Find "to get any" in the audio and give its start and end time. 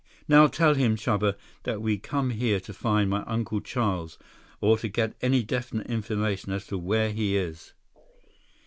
4.79-5.43